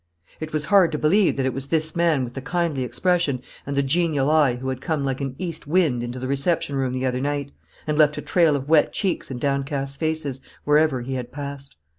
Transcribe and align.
It 0.39 0.51
was 0.51 0.65
hard 0.73 0.91
to 0.93 0.97
believe 0.97 1.35
that 1.37 1.45
it 1.45 1.53
was 1.53 1.67
this 1.67 1.95
man 1.95 2.23
with 2.23 2.33
the 2.33 2.41
kindly 2.41 2.81
expression 2.83 3.43
and 3.67 3.75
the 3.75 3.83
genial 3.83 4.31
eye 4.31 4.55
who 4.55 4.69
had 4.69 4.81
come 4.81 5.05
like 5.05 5.21
an 5.21 5.35
east 5.37 5.67
wind 5.67 6.01
into 6.01 6.17
the 6.17 6.27
reception 6.27 6.75
room 6.75 6.91
the 6.91 7.05
other 7.05 7.21
night, 7.21 7.51
and 7.85 7.99
left 7.99 8.17
a 8.17 8.21
trail 8.23 8.55
of 8.55 8.67
wet 8.67 8.91
cheeks 8.93 9.29
and 9.29 9.39
downcast 9.39 9.99
faces 9.99 10.41
wherever 10.65 11.01
he 11.01 11.13
had 11.13 11.31
passed. 11.31 11.75